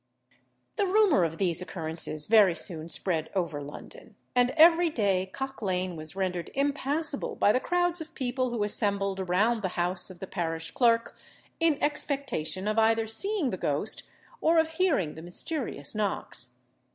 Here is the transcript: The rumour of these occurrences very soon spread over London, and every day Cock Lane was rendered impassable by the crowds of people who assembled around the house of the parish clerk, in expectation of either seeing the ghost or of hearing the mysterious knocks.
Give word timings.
The 0.77 0.87
rumour 0.87 1.23
of 1.23 1.37
these 1.37 1.61
occurrences 1.61 2.25
very 2.25 2.55
soon 2.55 2.89
spread 2.89 3.29
over 3.35 3.61
London, 3.61 4.15
and 4.35 4.49
every 4.57 4.89
day 4.89 5.27
Cock 5.27 5.61
Lane 5.61 5.95
was 5.95 6.15
rendered 6.15 6.49
impassable 6.55 7.35
by 7.35 7.51
the 7.51 7.59
crowds 7.59 8.01
of 8.01 8.15
people 8.15 8.49
who 8.49 8.63
assembled 8.63 9.19
around 9.19 9.61
the 9.61 9.67
house 9.77 10.09
of 10.09 10.19
the 10.19 10.25
parish 10.25 10.71
clerk, 10.71 11.15
in 11.59 11.77
expectation 11.83 12.67
of 12.67 12.79
either 12.79 13.05
seeing 13.05 13.51
the 13.51 13.57
ghost 13.57 14.01
or 14.41 14.57
of 14.57 14.69
hearing 14.69 15.13
the 15.13 15.21
mysterious 15.21 15.93
knocks. 15.93 16.55